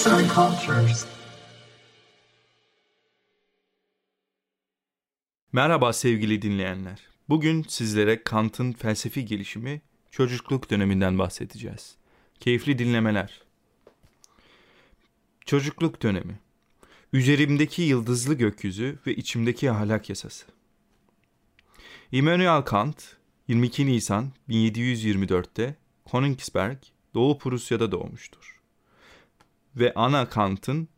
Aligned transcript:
Arts 0.00 0.06
and 0.06 0.30
Cultures. 0.30 1.06
Merhaba 5.52 5.92
sevgili 5.92 6.42
dinleyenler. 6.42 7.00
Bugün 7.28 7.62
sizlere 7.62 8.22
Kant'ın 8.22 8.72
felsefi 8.72 9.24
gelişimi 9.24 9.82
çocukluk 10.10 10.70
döneminden 10.70 11.18
bahsedeceğiz. 11.18 11.94
Keyifli 12.40 12.78
dinlemeler. 12.78 13.42
Çocukluk 15.46 16.02
dönemi. 16.02 16.38
Üzerimdeki 17.12 17.82
yıldızlı 17.82 18.34
gökyüzü 18.34 18.98
ve 19.06 19.14
içimdeki 19.14 19.70
ahlak 19.70 20.08
yasası. 20.08 20.46
Immanuel 22.12 22.62
Kant 22.62 23.16
22 23.48 23.86
Nisan 23.86 24.32
1724'te 24.48 25.76
Königsberg, 26.10 26.78
Doğu 27.14 27.38
Prusya'da 27.38 27.92
doğmuştur. 27.92 28.59
Ve 29.76 29.94
Anna 29.94 30.28
Kant'ın 30.28 30.88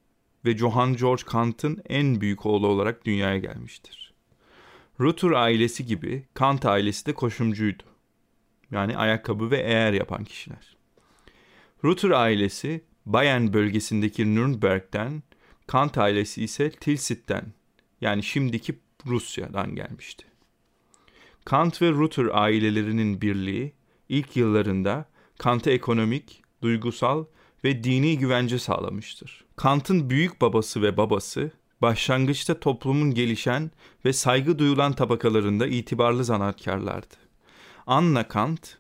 ve 0.45 0.57
Johann 0.57 0.97
George 0.97 1.23
Kant'ın 1.27 1.83
en 1.89 2.21
büyük 2.21 2.47
oğlu 2.47 2.67
olarak 2.67 3.05
dünyaya 3.05 3.39
gelmiştir. 3.39 4.15
Ruther 5.01 5.31
ailesi 5.31 5.87
gibi 5.87 6.27
Kant 6.35 6.67
ailesi 6.67 7.07
de 7.07 7.13
koşumcuydu. 7.15 7.83
Yani 8.71 8.97
ayakkabı 8.97 9.51
ve 9.51 9.57
eğer 9.57 9.93
yapan 9.93 10.25
kişiler. 10.25 10.77
Ruther 11.85 12.11
ailesi 12.11 12.85
Bayern 13.07 13.53
bölgesindeki 13.53 14.35
Nürnberg'den, 14.35 15.23
Kant 15.67 15.99
ailesi 15.99 16.45
ise 16.45 16.71
Tilsit'ten 16.71 17.53
yani 18.01 18.23
şimdiki 18.23 18.79
Rusya'dan 19.07 19.75
gelmişti. 19.75 20.25
Kant 21.45 21.83
ve 21.83 21.91
Ruther 21.91 22.29
ailelerinin 22.33 23.21
birliği 23.21 23.73
ilk 24.09 24.37
yıllarında 24.37 25.09
Kant'a 25.39 25.71
ekonomik, 25.71 26.43
duygusal 26.63 27.25
ve 27.65 27.85
dini 27.85 28.19
güvence 28.19 28.59
sağlamıştır. 28.59 29.45
Kant'ın 29.57 30.11
büyük 30.11 30.41
babası 30.41 30.83
ve 30.83 30.97
babası 30.97 31.51
başlangıçta 31.83 32.61
toplumun 32.61 33.15
gelişen 33.15 33.71
ve 34.05 34.13
saygı 34.13 34.59
duyulan 34.59 34.93
tabakalarında 34.93 35.67
itibarlı 35.67 36.25
zanaatkarlardı. 36.25 37.15
Anna 37.87 38.29
Kant, 38.29 38.79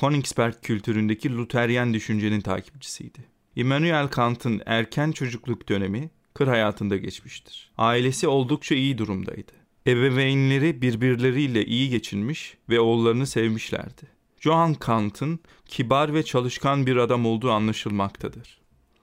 Königsberg 0.00 0.54
kültüründeki 0.62 1.36
Luteryen 1.36 1.94
düşüncenin 1.94 2.40
takipçisiydi. 2.40 3.18
Immanuel 3.56 4.08
Kant'ın 4.08 4.62
erken 4.66 5.12
çocukluk 5.12 5.68
dönemi 5.68 6.10
kır 6.34 6.48
hayatında 6.48 6.96
geçmiştir. 6.96 7.72
Ailesi 7.78 8.28
oldukça 8.28 8.74
iyi 8.74 8.98
durumdaydı. 8.98 9.52
Ebeveynleri 9.86 10.82
birbirleriyle 10.82 11.66
iyi 11.66 11.90
geçinmiş 11.90 12.56
ve 12.68 12.80
oğullarını 12.80 13.26
sevmişlerdi. 13.26 14.15
Johann 14.46 14.74
Kant'ın 14.74 15.40
kibar 15.68 16.14
ve 16.14 16.22
çalışkan 16.22 16.86
bir 16.86 16.96
adam 16.96 17.26
olduğu 17.26 17.50
anlaşılmaktadır. 17.50 18.58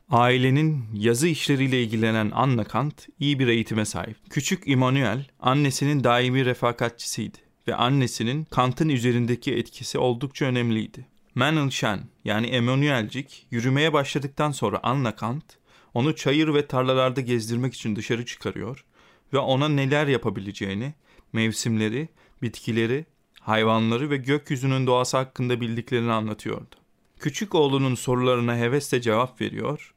Ailenin 0.10 0.86
yazı 0.94 1.28
işleriyle 1.28 1.84
ilgilenen 1.84 2.32
Anna 2.34 2.64
Kant 2.64 3.08
iyi 3.20 3.40
bir 3.40 3.48
eğitime 3.48 3.86
sahip. 3.86 4.18
Küçük 4.30 4.68
Immanuel 4.68 5.28
annesinin 5.40 6.04
daimi 6.04 6.46
refakatçisiydi 6.46 7.38
ve 7.68 7.76
annesinin 7.76 8.44
Kant'ın 8.44 8.90
üzerindeki 8.90 9.56
etkisi 9.56 9.98
oldukça 9.98 10.46
önemliydi. 10.46 11.08
Mandelschen 11.36 12.00
yani 12.26 12.48
Emanuelcik 12.48 13.48
yürümeye 13.52 13.94
başladıktan 13.94 14.52
sonra 14.52 14.80
Anna 14.84 15.16
Kant 15.16 15.46
onu 15.94 16.16
çayır 16.16 16.54
ve 16.54 16.68
tarlalarda 16.68 17.22
gezdirmek 17.22 17.74
için 17.74 17.96
dışarı 17.96 18.26
çıkarıyor 18.26 18.86
ve 19.34 19.38
ona 19.38 19.70
neler 19.70 20.08
yapabileceğini, 20.08 20.94
mevsimleri, 21.34 22.10
bitkileri, 22.42 23.06
hayvanları 23.44 24.10
ve 24.10 24.18
gökyüzünün 24.18 24.88
doğası 24.88 25.18
hakkında 25.18 25.62
bildiklerini 25.62 26.12
anlatıyordu. 26.12 26.76
Küçük 27.20 27.56
oğlunun 27.56 27.96
sorularına 27.96 28.58
hevesle 28.58 29.02
cevap 29.02 29.42
veriyor 29.42 29.94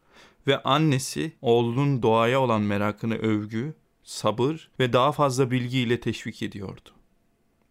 ve 0.47 0.63
annesi 0.63 1.33
oğlunun 1.43 2.03
doğaya 2.03 2.41
olan 2.41 2.63
merakını 2.63 3.15
övgü, 3.15 3.75
sabır 4.03 4.71
ve 4.81 4.93
daha 4.93 5.13
fazla 5.13 5.51
bilgiyle 5.51 6.01
teşvik 6.01 6.43
ediyordu. 6.43 6.91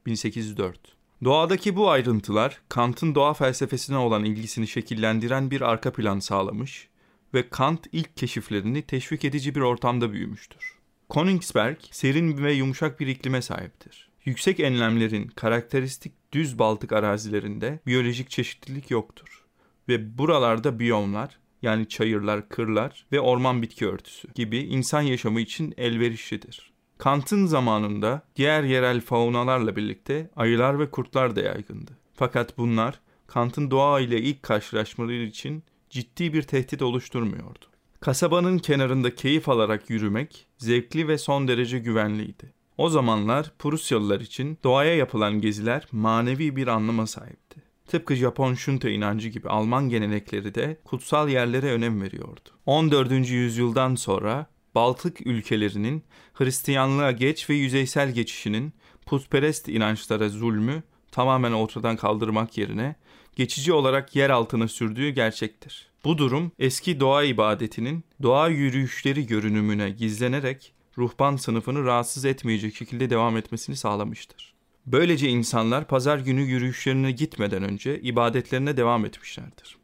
1804 0.05 0.95
Doğadaki 1.23 1.75
bu 1.75 1.89
ayrıntılar 1.89 2.61
Kant'ın 2.69 3.16
doğa 3.16 3.33
felsefesine 3.33 3.97
olan 3.97 4.23
ilgisini 4.23 4.67
şekillendiren 4.67 5.51
bir 5.51 5.61
arka 5.61 5.94
plan 5.94 6.19
sağlamış 6.19 6.88
ve 7.33 7.50
Kant 7.50 7.88
ilk 7.91 8.17
keşiflerini 8.17 8.81
teşvik 8.81 9.25
edici 9.25 9.55
bir 9.55 9.61
ortamda 9.61 10.11
büyümüştür. 10.11 10.75
Königsberg 11.13 11.77
serin 11.91 12.44
ve 12.44 12.53
yumuşak 12.53 13.00
bir 13.00 13.07
iklime 13.07 13.41
sahiptir. 13.41 14.04
Yüksek 14.25 14.59
enlemlerin 14.59 15.28
karakteristik 15.28 16.13
düz 16.31 16.59
baltık 16.59 16.91
arazilerinde 16.91 17.80
biyolojik 17.88 18.30
çeşitlilik 18.30 18.91
yoktur 18.91 19.46
ve 19.90 20.18
buralarda 20.18 20.80
biyomlar 20.80 21.40
yani 21.62 21.88
çayırlar, 21.88 22.50
kırlar 22.50 23.06
ve 23.12 23.19
orman 23.19 23.62
bitki 23.62 23.88
örtüsü 23.88 24.34
gibi 24.34 24.58
insan 24.58 25.02
yaşamı 25.02 25.41
için 25.41 25.74
elverişlidir. 25.78 26.74
Kant'ın 26.97 27.46
zamanında 27.46 28.22
diğer 28.36 28.63
yerel 28.63 29.02
faunalarla 29.02 29.75
birlikte 29.75 30.30
ayılar 30.36 30.80
ve 30.80 30.92
kurtlar 30.92 31.36
da 31.36 31.42
yaygındı. 31.42 31.92
Fakat 32.13 32.57
bunlar 32.57 33.00
Kant'ın 33.28 33.72
doğa 33.72 34.00
ile 34.00 34.22
ilk 34.22 34.44
karşılaşmaları 34.44 35.24
için 35.24 35.63
ciddi 35.90 36.34
bir 36.34 36.44
tehdit 36.44 36.81
oluşturmuyordu. 36.81 37.66
Kasabanın 38.00 38.57
kenarında 38.57 39.16
keyif 39.16 39.50
alarak 39.50 39.90
yürümek 39.90 40.47
zevkli 40.57 41.07
ve 41.07 41.18
son 41.18 41.47
derece 41.47 41.80
güvenliydi. 41.80 42.53
O 42.78 42.90
zamanlar 42.90 43.52
Prusyalılar 43.59 44.19
için 44.19 44.58
doğaya 44.63 44.96
yapılan 44.96 45.41
geziler 45.41 45.88
manevi 45.91 46.56
bir 46.56 46.68
anlama 46.68 47.08
sahipti. 47.08 47.62
Tıpkı 47.88 48.16
Japon 48.16 48.53
Şunta 48.53 48.90
inancı 48.90 49.30
gibi 49.30 49.50
Alman 49.50 49.90
gelenekleri 49.90 50.56
de 50.56 50.78
kutsal 50.84 51.30
yerlere 51.30 51.72
önem 51.72 52.02
veriyordu. 52.02 52.50
14. 52.66 53.12
yüzyıldan 53.30 53.96
sonra 53.96 54.46
Baltık 54.75 55.28
ülkelerinin 55.28 56.03
Hristiyanlığa 56.34 57.12
geç 57.12 57.50
ve 57.50 57.53
yüzeysel 57.53 58.12
geçişinin 58.12 58.74
putperest 59.06 59.69
inançlara 59.69 60.30
zulmü 60.30 60.84
tamamen 61.12 61.52
ortadan 61.52 61.96
kaldırmak 61.96 62.57
yerine 62.57 62.96
geçici 63.36 63.74
olarak 63.74 64.16
yer 64.16 64.30
altına 64.30 64.68
sürdüğü 64.68 65.09
gerçektir. 65.09 65.88
Bu 66.06 66.18
durum 66.18 66.52
eski 66.59 67.00
doğa 67.00 67.24
ibadetinin 67.24 68.03
doğa 68.24 68.47
yürüyüşleri 68.47 69.28
görünümüne 69.28 69.90
gizlenerek 69.90 70.74
ruhban 70.97 71.35
sınıfını 71.35 71.85
rahatsız 71.85 72.25
etmeyecek 72.25 72.75
şekilde 72.75 73.09
devam 73.09 73.38
etmesini 73.38 73.75
sağlamıştır. 73.75 74.56
Böylece 74.85 75.29
insanlar 75.29 75.88
pazar 75.88 76.19
günü 76.19 76.41
yürüyüşlerine 76.41 77.11
gitmeden 77.11 77.63
önce 77.63 78.00
ibadetlerine 78.01 78.78
devam 78.78 79.06
etmişlerdir. 79.06 79.78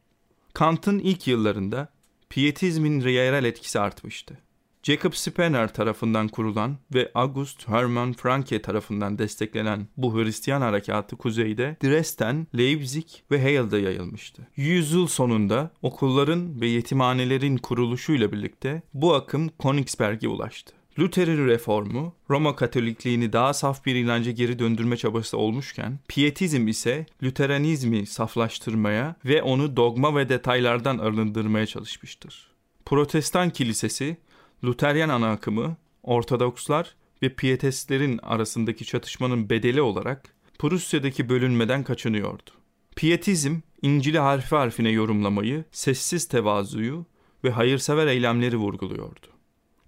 Kant'ın 0.53 0.99
ilk 0.99 1.27
yıllarında 1.27 1.89
Pietizmin 2.29 2.99
yerel 2.99 3.43
etkisi 3.43 3.79
artmıştı. 3.79 4.37
Jacob 4.83 5.13
Spener 5.13 5.73
tarafından 5.73 6.27
kurulan 6.27 6.77
ve 6.93 7.11
August 7.13 7.67
Hermann 7.67 8.13
Franke 8.13 8.61
tarafından 8.61 9.17
desteklenen 9.19 9.87
bu 9.97 10.15
Hristiyan 10.15 10.61
harekatı 10.61 11.15
kuzeyde 11.15 11.77
Dresden, 11.83 12.47
Leipzig 12.57 13.05
ve 13.31 13.41
Hale'de 13.41 13.77
yayılmıştı. 13.77 14.47
Yüzyıl 14.55 15.07
sonunda 15.07 15.71
okulların 15.81 16.61
ve 16.61 16.67
yetimhanelerin 16.67 17.57
kuruluşuyla 17.57 18.31
birlikte 18.31 18.81
bu 18.93 19.13
akım 19.13 19.49
Königsberg'e 19.61 20.27
ulaştı. 20.27 20.80
Luther'in 20.99 21.47
reformu, 21.47 22.15
Roma 22.29 22.55
Katolikliğini 22.55 23.33
daha 23.33 23.53
saf 23.53 23.85
bir 23.85 23.95
inanca 23.95 24.31
geri 24.31 24.59
döndürme 24.59 24.97
çabası 24.97 25.37
olmuşken, 25.37 25.99
Pietizm 26.07 26.67
ise 26.67 27.05
Lüteranizmi 27.23 28.05
saflaştırmaya 28.05 29.15
ve 29.25 29.43
onu 29.43 29.77
dogma 29.77 30.15
ve 30.15 30.29
detaylardan 30.29 30.97
arındırmaya 30.97 31.65
çalışmıştır. 31.65 32.51
Protestan 32.85 33.49
kilisesi, 33.49 34.17
Luteryan 34.63 35.09
ana 35.09 35.31
akımı, 35.31 35.77
Ortodokslar 36.03 36.95
ve 37.23 37.29
Pietistlerin 37.29 38.17
arasındaki 38.17 38.85
çatışmanın 38.85 39.49
bedeli 39.49 39.81
olarak 39.81 40.35
Prusya'daki 40.59 41.29
bölünmeden 41.29 41.83
kaçınıyordu. 41.83 42.51
Pietizm, 42.95 43.59
İncil'i 43.81 44.19
harfi 44.19 44.55
harfine 44.55 44.89
yorumlamayı, 44.89 45.63
sessiz 45.71 46.27
tevazuyu 46.27 47.05
ve 47.43 47.51
hayırsever 47.51 48.07
eylemleri 48.07 48.57
vurguluyordu. 48.57 49.30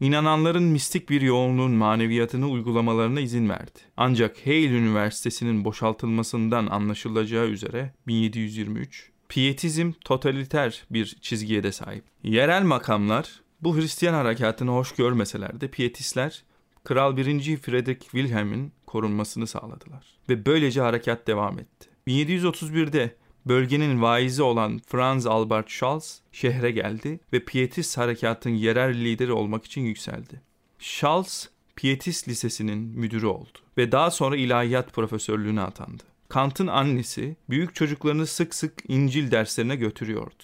İnananların 0.03 0.63
mistik 0.63 1.09
bir 1.09 1.21
yoğunluğun 1.21 1.71
maneviyatını 1.71 2.49
uygulamalarına 2.49 3.19
izin 3.19 3.49
verdi. 3.49 3.79
Ancak 3.97 4.37
Hale 4.45 4.65
Üniversitesi'nin 4.65 5.65
boşaltılmasından 5.65 6.67
anlaşılacağı 6.67 7.47
üzere 7.47 7.93
1723, 8.07 9.11
Pietizm 9.29 9.91
totaliter 10.05 10.83
bir 10.89 11.05
çizgiye 11.21 11.63
de 11.63 11.71
sahip. 11.71 12.03
Yerel 12.23 12.63
makamlar 12.63 13.41
bu 13.61 13.77
Hristiyan 13.77 14.13
harekatını 14.13 14.71
hoş 14.71 14.91
görmeseler 14.91 15.61
de 15.61 15.67
Pietistler 15.67 16.43
Kral 16.83 17.17
1. 17.17 17.57
Frederick 17.57 18.01
Wilhelm'in 18.01 18.71
korunmasını 18.87 19.47
sağladılar 19.47 20.05
ve 20.29 20.45
böylece 20.45 20.81
harekat 20.81 21.27
devam 21.27 21.59
etti. 21.59 21.89
1731'de 22.07 23.15
bölgenin 23.45 24.01
vaizi 24.01 24.43
olan 24.43 24.81
Franz 24.87 25.25
Albert 25.25 25.69
Schulz 25.69 26.21
şehre 26.31 26.71
geldi 26.71 27.19
ve 27.33 27.45
Pietist 27.45 27.97
harekatın 27.97 28.49
yerel 28.49 28.93
lideri 28.93 29.31
olmak 29.31 29.65
için 29.65 29.81
yükseldi. 29.81 30.41
Schulz, 30.79 31.49
Pietist 31.75 32.27
Lisesi'nin 32.27 32.79
müdürü 32.79 33.25
oldu 33.25 33.59
ve 33.77 33.91
daha 33.91 34.11
sonra 34.11 34.35
ilahiyat 34.35 34.93
profesörlüğüne 34.93 35.61
atandı. 35.61 36.03
Kant'ın 36.29 36.67
annesi 36.67 37.35
büyük 37.49 37.75
çocuklarını 37.75 38.27
sık 38.27 38.55
sık 38.55 38.73
İncil 38.87 39.31
derslerine 39.31 39.75
götürüyordu 39.75 40.43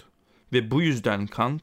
ve 0.52 0.70
bu 0.70 0.82
yüzden 0.82 1.26
Kant 1.26 1.62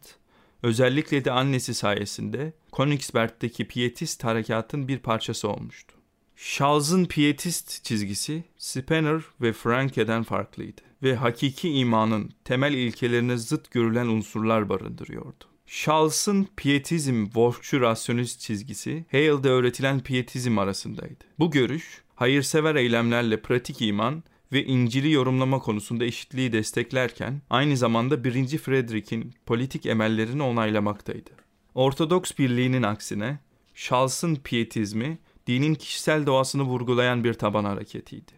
özellikle 0.64 1.26
de 1.26 1.32
annesi 1.32 1.74
sayesinde 1.74 2.54
Königsberg'deki 2.78 3.68
Pietist 3.68 4.24
harekatın 4.24 4.88
bir 4.88 5.00
parçası 5.00 5.50
olmuştu. 5.50 5.97
Charles'ın 6.38 7.06
Pietist 7.06 7.84
çizgisi 7.84 8.44
Spener 8.58 9.22
ve 9.42 9.54
Franke'den 9.54 10.24
farklıydı 10.24 10.82
ve 11.04 11.16
hakiki 11.16 11.70
imanın 11.70 12.32
temel 12.46 12.74
ilkelerine 12.74 13.38
zıt 13.38 13.72
görülen 13.72 14.06
unsurlar 14.08 14.70
barındırıyordu. 14.70 15.46
Charles'ın 15.68 16.48
Pietizm 16.58 17.26
Wolfçu 17.26 17.82
rasyonist 17.82 18.40
çizgisi 18.40 19.06
Hale'de 19.12 19.50
öğretilen 19.50 20.00
Pietizm 20.00 20.58
arasındaydı. 20.58 21.24
Bu 21.40 21.52
görüş 21.52 22.02
hayırsever 22.16 22.76
eylemlerle 22.76 23.42
pratik 23.42 23.82
iman 23.82 24.24
ve 24.52 24.66
İncil'i 24.66 25.12
yorumlama 25.12 25.60
konusunda 25.60 26.06
eşitliği 26.06 26.54
desteklerken 26.54 27.42
aynı 27.50 27.78
zamanda 27.78 28.24
1. 28.24 28.58
Frederick'in 28.58 29.34
politik 29.46 29.86
emellerini 29.86 30.44
onaylamaktaydı. 30.44 31.30
Ortodoks 31.76 32.32
birliğinin 32.40 32.84
aksine 32.84 33.40
Charles'ın 33.76 34.36
pietizmi 34.36 35.18
dinin 35.48 35.76
kişisel 35.76 36.26
doğasını 36.26 36.64
vurgulayan 36.64 37.24
bir 37.24 37.34
taban 37.34 37.66
hareketiydi. 37.66 38.32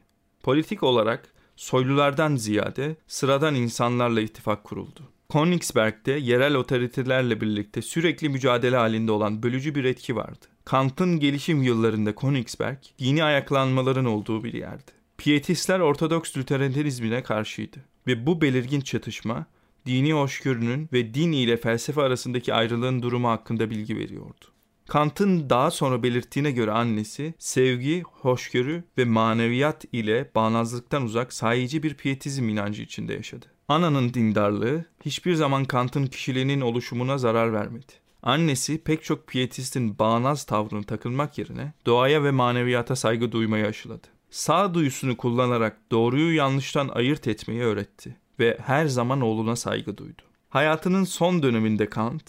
Politik 0.44 0.84
olarak 0.84 1.34
soylulardan 1.56 2.36
ziyade 2.36 2.96
sıradan 3.08 3.56
insanlarla 3.56 4.22
ittifak 4.22 4.64
kuruldu. 4.64 5.02
Königsberg'de 5.32 6.12
yerel 6.12 6.56
otoritelerle 6.56 7.42
birlikte 7.42 7.82
sürekli 7.82 8.30
mücadele 8.30 8.78
halinde 8.78 9.12
olan 9.12 9.44
bölücü 9.44 9.76
bir 9.76 9.84
etki 9.84 10.16
vardı. 10.16 10.46
Kant'ın 10.66 11.20
gelişim 11.20 11.64
yıllarında 11.64 12.16
Königsberg, 12.16 12.78
dini 13.00 13.24
ayaklanmaların 13.24 14.06
olduğu 14.06 14.44
bir 14.44 14.54
yerdi. 14.54 14.92
Pietistler 15.18 15.80
Ortodoks 15.80 16.38
Lüteranizmine 16.38 17.24
karşıydı 17.24 17.78
ve 18.08 18.26
bu 18.26 18.42
belirgin 18.42 18.82
çatışma 18.82 19.46
dini 19.86 20.14
hoşgörünün 20.14 20.90
ve 20.94 21.14
din 21.14 21.32
ile 21.32 21.58
felsefe 21.58 22.02
arasındaki 22.02 22.54
ayrılığın 22.54 23.02
durumu 23.02 23.30
hakkında 23.30 23.70
bilgi 23.70 23.98
veriyordu. 23.98 24.46
Kant'ın 24.90 25.50
daha 25.50 25.72
sonra 25.72 26.04
belirttiğine 26.04 26.52
göre 26.52 26.72
annesi 26.72 27.34
sevgi, 27.40 28.02
hoşgörü 28.02 28.84
ve 28.98 29.06
maneviyat 29.06 29.86
ile 29.92 30.32
bağnazlıktan 30.36 31.04
uzak 31.04 31.34
sahici 31.34 31.84
bir 31.84 31.94
pietizm 31.94 32.50
inancı 32.50 32.82
içinde 32.82 33.14
yaşadı. 33.14 33.46
Ana'nın 33.68 34.14
dindarlığı 34.14 34.86
hiçbir 35.06 35.36
zaman 35.36 35.66
Kant'ın 35.66 36.06
kişiliğinin 36.06 36.62
oluşumuna 36.62 37.18
zarar 37.18 37.54
vermedi. 37.54 37.92
Annesi 38.24 38.84
pek 38.84 39.04
çok 39.04 39.28
pietistin 39.28 40.00
bağnaz 40.00 40.44
tavrını 40.44 40.84
takılmak 40.84 41.38
yerine 41.38 41.74
doğaya 41.86 42.24
ve 42.24 42.32
maneviyata 42.32 42.96
saygı 42.96 43.32
duymayı 43.32 43.66
aşıladı. 43.66 44.08
Sağ 44.30 44.74
duyusunu 44.74 45.18
kullanarak 45.18 45.78
doğruyu 45.92 46.36
yanlıştan 46.36 46.88
ayırt 46.88 47.28
etmeyi 47.28 47.62
öğretti 47.62 48.18
ve 48.40 48.58
her 48.62 48.86
zaman 48.86 49.22
oğluna 49.22 49.56
saygı 49.56 49.98
duydu. 49.98 50.22
Hayatının 50.50 51.04
son 51.04 51.44
döneminde 51.44 51.90
Kant, 51.90 52.24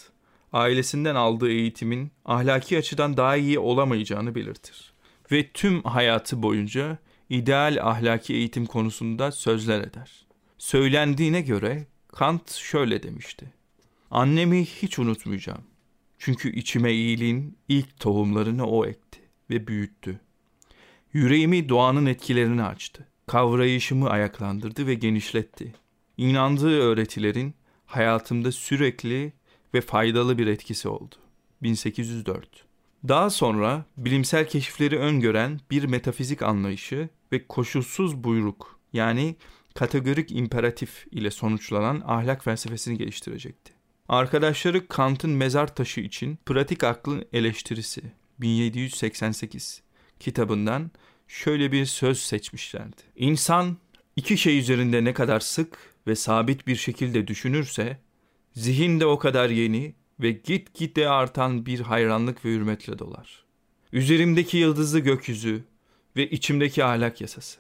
ailesinden 0.52 1.14
aldığı 1.14 1.50
eğitimin 1.50 2.12
ahlaki 2.24 2.78
açıdan 2.78 3.16
daha 3.16 3.36
iyi 3.36 3.58
olamayacağını 3.58 4.34
belirtir. 4.34 4.92
Ve 5.32 5.50
tüm 5.52 5.82
hayatı 5.82 6.42
boyunca 6.42 6.98
ideal 7.28 7.78
ahlaki 7.82 8.34
eğitim 8.34 8.66
konusunda 8.66 9.32
sözler 9.32 9.80
eder. 9.80 10.26
Söylendiğine 10.58 11.40
göre 11.40 11.86
Kant 12.08 12.50
şöyle 12.50 13.02
demişti. 13.02 13.52
Annemi 14.10 14.64
hiç 14.64 14.98
unutmayacağım. 14.98 15.62
Çünkü 16.18 16.56
içime 16.56 16.92
iyiliğin 16.92 17.58
ilk 17.68 18.00
tohumlarını 18.00 18.66
o 18.66 18.86
ekti 18.86 19.20
ve 19.50 19.66
büyüttü. 19.66 20.20
Yüreğimi 21.12 21.68
doğanın 21.68 22.06
etkilerini 22.06 22.62
açtı. 22.62 23.08
Kavrayışımı 23.26 24.10
ayaklandırdı 24.10 24.86
ve 24.86 24.94
genişletti. 24.94 25.74
İnandığı 26.16 26.80
öğretilerin 26.80 27.54
hayatımda 27.86 28.52
sürekli 28.52 29.32
ve 29.74 29.80
faydalı 29.80 30.38
bir 30.38 30.46
etkisi 30.46 30.88
oldu. 30.88 31.14
1804 31.62 32.64
Daha 33.08 33.30
sonra 33.30 33.84
bilimsel 33.96 34.48
keşifleri 34.48 34.98
öngören 34.98 35.60
bir 35.70 35.84
metafizik 35.84 36.42
anlayışı 36.42 37.08
ve 37.32 37.46
koşulsuz 37.46 38.24
buyruk 38.24 38.80
yani 38.92 39.36
kategorik 39.74 40.32
imperatif 40.32 41.06
ile 41.10 41.30
sonuçlanan 41.30 42.02
ahlak 42.06 42.44
felsefesini 42.44 42.98
geliştirecekti. 42.98 43.72
Arkadaşları 44.08 44.88
Kant'ın 44.88 45.30
mezar 45.30 45.74
taşı 45.74 46.00
için 46.00 46.38
Pratik 46.46 46.84
Aklın 46.84 47.24
Eleştirisi 47.32 48.02
1788 48.38 49.82
kitabından 50.20 50.90
şöyle 51.28 51.72
bir 51.72 51.86
söz 51.86 52.18
seçmişlerdi. 52.18 53.02
İnsan 53.16 53.76
iki 54.16 54.38
şey 54.38 54.58
üzerinde 54.58 55.04
ne 55.04 55.14
kadar 55.14 55.40
sık 55.40 55.78
ve 56.06 56.16
sabit 56.16 56.66
bir 56.66 56.76
şekilde 56.76 57.26
düşünürse, 57.26 57.98
zihin 58.52 59.00
de 59.00 59.06
o 59.06 59.18
kadar 59.18 59.50
yeni 59.50 59.94
ve 60.20 60.30
git 60.30 60.44
gitgide 60.44 61.08
artan 61.08 61.66
bir 61.66 61.80
hayranlık 61.80 62.44
ve 62.44 62.48
hürmetle 62.48 62.98
dolar. 62.98 63.44
Üzerimdeki 63.92 64.56
yıldızlı 64.56 64.98
gökyüzü 64.98 65.64
ve 66.16 66.30
içimdeki 66.30 66.84
ahlak 66.84 67.20
yasası. 67.20 67.58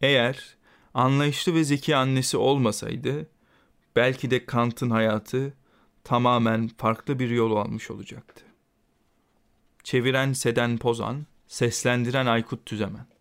Eğer 0.00 0.56
anlayışlı 0.94 1.54
ve 1.54 1.64
zeki 1.64 1.96
annesi 1.96 2.36
olmasaydı, 2.36 3.28
belki 3.96 4.30
de 4.30 4.46
Kant'ın 4.46 4.90
hayatı 4.90 5.54
tamamen 6.04 6.68
farklı 6.68 7.18
bir 7.18 7.30
yol 7.30 7.56
almış 7.56 7.90
olacaktı. 7.90 8.44
Çeviren 9.84 10.32
Seden 10.32 10.78
Pozan, 10.78 11.26
seslendiren 11.48 12.26
Aykut 12.26 12.66
Tüzemen. 12.66 13.11